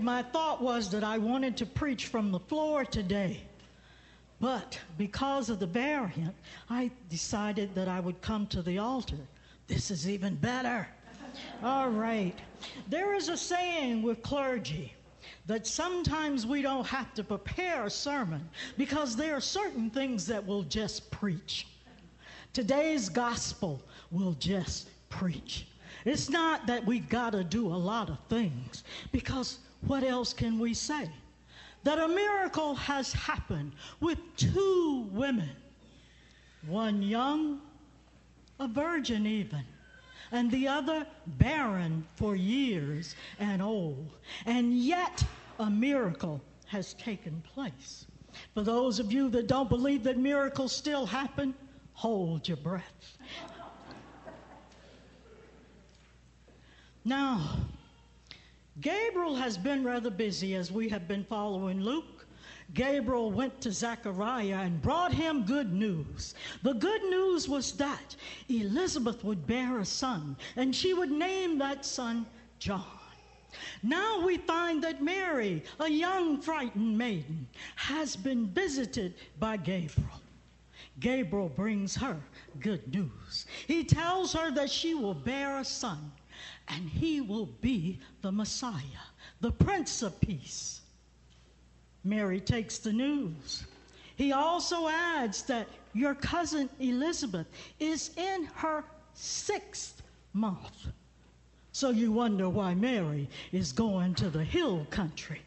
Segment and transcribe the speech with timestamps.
[0.00, 3.40] my thought was that I wanted to preach from the floor today.
[4.40, 6.34] But because of the variant,
[6.68, 9.18] I decided that I would come to the altar.
[9.66, 10.86] This is even better.
[11.62, 12.38] All right.
[12.88, 14.92] There is a saying with clergy
[15.46, 20.44] that sometimes we don't have to prepare a sermon because there are certain things that
[20.44, 21.66] we'll just preach.
[22.52, 25.66] Today's gospel will just preach.
[26.04, 30.58] It's not that we've got to do a lot of things because what else can
[30.58, 31.08] we say?
[31.84, 35.50] that a miracle has happened with two women,
[36.66, 37.60] one young,
[38.58, 39.62] a virgin even,
[40.32, 44.10] and the other barren for years and old.
[44.46, 45.22] And yet
[45.58, 48.06] a miracle has taken place.
[48.54, 51.54] For those of you that don't believe that miracles still happen,
[51.92, 53.18] hold your breath.
[57.04, 57.58] Now,
[58.80, 62.26] Gabriel has been rather busy as we have been following Luke.
[62.72, 66.34] Gabriel went to Zechariah and brought him good news.
[66.62, 68.16] The good news was that
[68.48, 72.26] Elizabeth would bear a son, and she would name that son
[72.58, 72.84] John.
[73.84, 80.20] Now we find that Mary, a young, frightened maiden, has been visited by Gabriel.
[80.98, 82.20] Gabriel brings her
[82.60, 83.46] good news.
[83.68, 86.10] He tells her that she will bear a son
[86.68, 89.04] and he will be the Messiah,
[89.40, 90.80] the Prince of Peace.
[92.04, 93.64] Mary takes the news.
[94.16, 97.46] He also adds that your cousin Elizabeth
[97.80, 98.84] is in her
[99.14, 100.88] sixth month.
[101.72, 105.42] So you wonder why Mary is going to the hill country.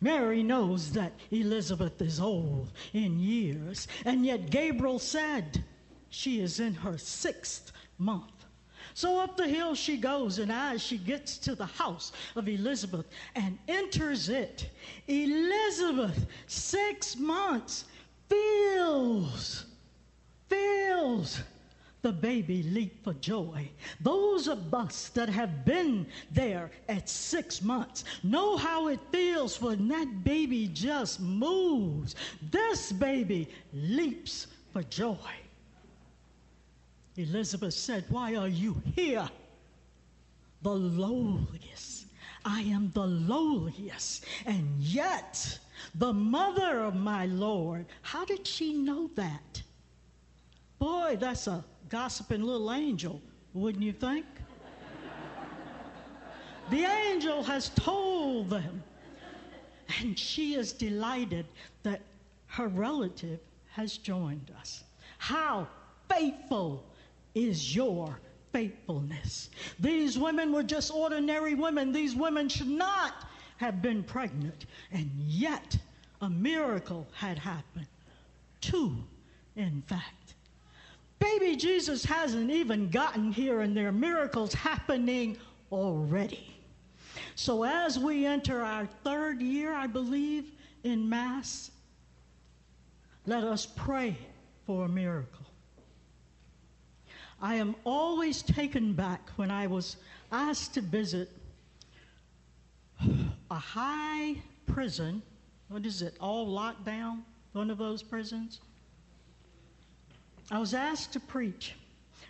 [0.00, 5.62] Mary knows that Elizabeth is old in years, and yet Gabriel said
[6.08, 8.39] she is in her sixth month.
[8.94, 13.06] So up the hill she goes, and as she gets to the house of Elizabeth
[13.34, 14.70] and enters it,
[15.06, 17.84] Elizabeth, six months,
[18.28, 19.66] feels,
[20.48, 21.40] feels
[22.02, 23.68] the baby leap for joy.
[24.00, 29.88] Those of us that have been there at six months know how it feels when
[29.88, 32.14] that baby just moves.
[32.50, 35.16] This baby leaps for joy.
[37.22, 39.28] Elizabeth said, Why are you here?
[40.62, 42.06] The lowliest.
[42.44, 44.24] I am the lowliest.
[44.46, 45.58] And yet,
[45.94, 49.62] the mother of my Lord, how did she know that?
[50.78, 53.20] Boy, that's a gossiping little angel,
[53.52, 54.24] wouldn't you think?
[56.70, 58.82] the angel has told them.
[60.00, 61.44] And she is delighted
[61.82, 62.00] that
[62.46, 63.40] her relative
[63.72, 64.84] has joined us.
[65.18, 65.68] How
[66.08, 66.84] faithful
[67.34, 68.18] is your
[68.52, 69.50] faithfulness.
[69.78, 71.92] These women were just ordinary women.
[71.92, 74.66] These women should not have been pregnant.
[74.92, 75.76] And yet,
[76.20, 77.86] a miracle had happened.
[78.60, 78.96] Two,
[79.56, 80.34] in fact.
[81.18, 85.36] Baby Jesus hasn't even gotten here, and there are miracles happening
[85.70, 86.56] already.
[87.34, 90.52] So, as we enter our third year, I believe,
[90.82, 91.70] in Mass,
[93.26, 94.16] let us pray
[94.66, 95.46] for a miracle.
[97.42, 99.96] I am always taken back when I was
[100.30, 101.30] asked to visit
[103.50, 104.36] a high
[104.66, 105.22] prison.
[105.68, 106.16] What is it?
[106.20, 107.24] All locked down?
[107.52, 108.60] One of those prisons?
[110.50, 111.74] I was asked to preach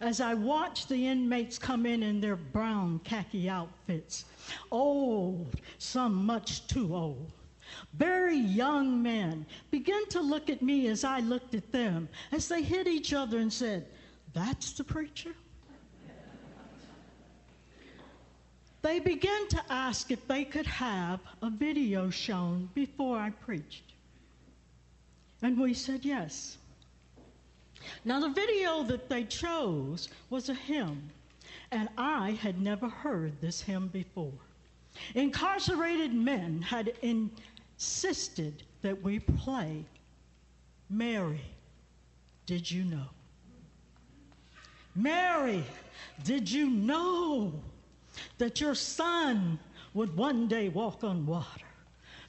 [0.00, 4.26] as I watched the inmates come in in their brown khaki outfits,
[4.70, 7.32] old, some much too old.
[7.94, 12.62] Very young men began to look at me as I looked at them, as they
[12.62, 13.86] hit each other and said,
[14.38, 15.34] that's the preacher?
[18.82, 23.92] they began to ask if they could have a video shown before I preached.
[25.42, 26.58] And we said yes.
[28.04, 31.10] Now, the video that they chose was a hymn,
[31.70, 34.32] and I had never heard this hymn before.
[35.14, 39.84] Incarcerated men had insisted that we play
[40.90, 41.44] Mary,
[42.46, 43.08] Did You Know?
[44.98, 45.62] Mary,
[46.24, 47.52] did you know
[48.38, 49.56] that your son
[49.94, 51.66] would one day walk on water?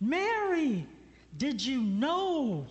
[0.00, 0.86] Mary,
[1.36, 2.66] did you know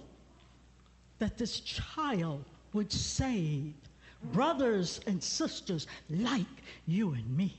[1.19, 2.43] that this child
[2.73, 3.71] would save
[4.31, 6.41] brothers and sisters like
[6.87, 7.55] you and me?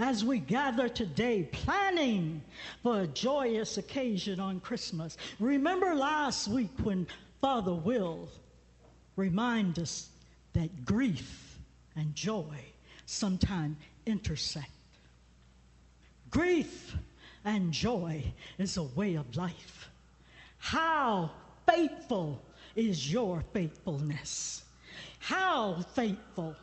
[0.00, 2.42] As we gather today, planning
[2.82, 7.06] for a joyous occasion on Christmas, remember last week when
[7.40, 8.28] Father Will
[9.14, 10.08] reminded us
[10.54, 11.43] that grief
[11.96, 12.58] and joy
[13.06, 13.76] sometimes
[14.06, 14.70] intersect.
[16.30, 16.96] Grief
[17.44, 18.24] and joy
[18.58, 19.88] is a way of life.
[20.58, 21.30] How
[21.68, 22.42] faithful
[22.74, 24.64] is your faithfulness?
[25.18, 26.56] How faithful?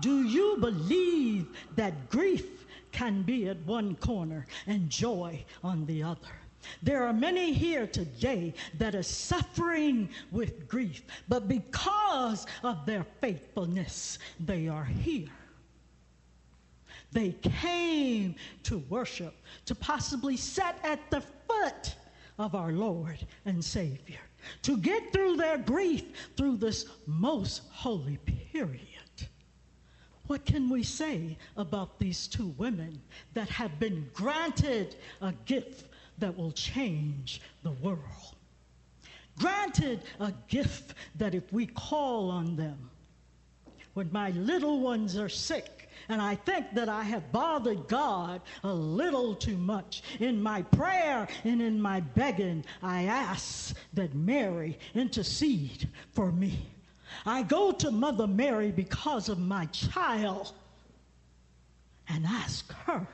[0.00, 6.41] Do you believe that grief can be at one corner and joy on the other?
[6.82, 14.18] There are many here today that are suffering with grief, but because of their faithfulness,
[14.40, 15.28] they are here.
[17.12, 19.34] They came to worship,
[19.66, 21.94] to possibly sit at the foot
[22.38, 24.20] of our Lord and Savior,
[24.62, 26.04] to get through their grief
[26.36, 28.16] through this most holy
[28.52, 28.80] period.
[30.26, 33.00] What can we say about these two women
[33.34, 35.91] that have been granted a gift
[36.22, 38.36] that will change the world?
[39.38, 42.90] Granted a gift that if we call on them,
[43.94, 48.72] when my little ones are sick, and I think that I have bothered God a
[48.72, 50.02] little too much.
[50.20, 56.66] In my prayer and in my begging, I ask that Mary intercede for me.
[57.26, 60.52] I go to Mother Mary because of my child
[62.08, 63.06] and ask her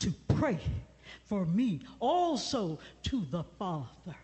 [0.00, 0.60] to pray
[1.26, 4.16] for me, also to the Father.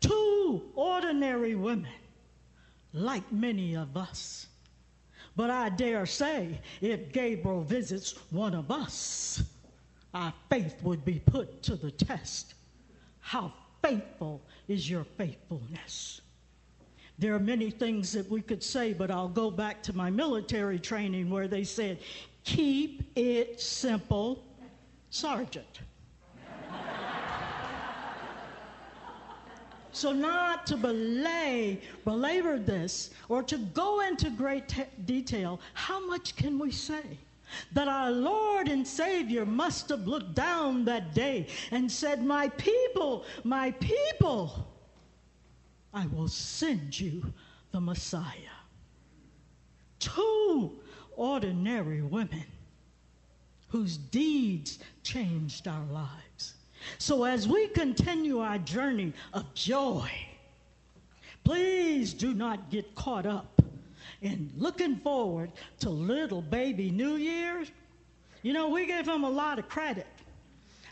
[0.00, 1.90] Two ordinary women,
[2.92, 4.48] like many of us
[5.38, 9.40] but I dare say, if Gabriel visits one of us,
[10.12, 12.54] our faith would be put to the test.
[13.20, 16.22] How faithful is your faithfulness?
[17.20, 20.80] There are many things that we could say, but I'll go back to my military
[20.80, 22.00] training where they said,
[22.42, 24.42] keep it simple,
[25.10, 25.82] Sergeant.
[29.98, 34.72] So, not to belay, belabor this or to go into great
[35.06, 37.02] detail, how much can we say?
[37.72, 43.24] That our Lord and Savior must have looked down that day and said, My people,
[43.42, 44.68] my people,
[45.92, 47.32] I will send you
[47.72, 48.54] the Messiah.
[49.98, 50.78] Two
[51.16, 52.44] ordinary women
[53.66, 56.54] whose deeds changed our lives.
[56.96, 60.10] So, as we continue our journey of joy,
[61.44, 63.60] please do not get caught up
[64.22, 67.70] in looking forward to little baby New Year's.
[68.42, 70.06] You know, we give him a lot of credit.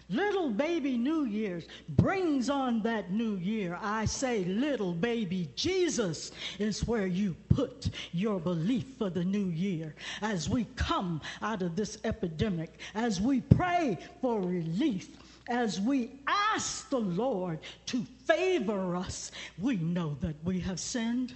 [0.09, 3.77] Little baby New Year's brings on that new year.
[3.83, 9.97] I say, little baby Jesus is where you put your belief for the new year.
[10.23, 15.09] As we come out of this epidemic, as we pray for relief,
[15.49, 21.35] as we ask the Lord to favor us, we know that we have sinned.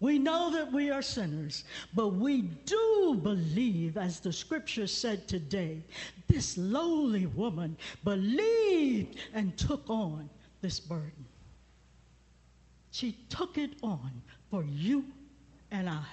[0.00, 1.64] We know that we are sinners,
[1.94, 5.82] but we do believe, as the scripture said today,
[6.26, 10.30] this lowly woman believed and took on
[10.62, 11.26] this burden.
[12.92, 15.04] She took it on for you
[15.70, 16.06] and I.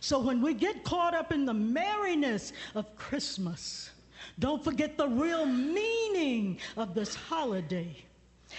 [0.00, 3.90] So when we get caught up in the merriness of Christmas,
[4.38, 7.96] don't forget the real meaning of this holiday.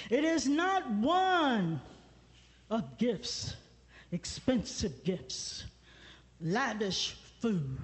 [0.10, 1.82] It is not one
[2.70, 3.56] of gifts,
[4.12, 5.66] expensive gifts,
[6.42, 7.78] lavish food,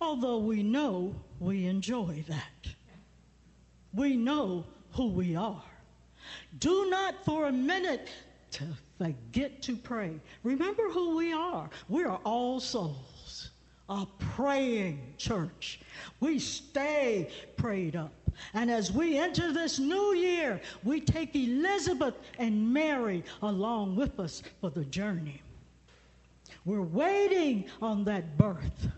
[0.00, 2.74] although we know we enjoy that.
[3.94, 5.62] We know who we are.
[6.58, 8.08] Do not for a minute
[8.52, 8.64] to
[8.98, 10.20] forget to pray.
[10.42, 11.70] Remember who we are.
[11.88, 13.17] We are all souls
[13.88, 15.80] a praying church.
[16.20, 18.12] We stay prayed up.
[18.54, 24.42] And as we enter this new year, we take Elizabeth and Mary along with us
[24.60, 25.42] for the journey.
[26.64, 28.88] We're waiting on that birth.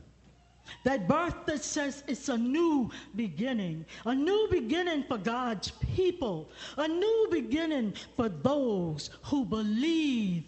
[0.85, 6.87] That birth that says it's a new beginning, a new beginning for God's people, a
[6.87, 10.44] new beginning for those who believe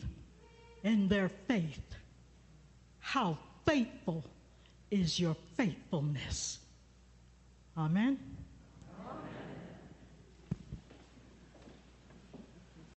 [0.84, 1.82] in their faith.
[3.00, 4.24] How faithful
[4.90, 6.58] is your faithfulness.
[7.76, 8.18] Amen.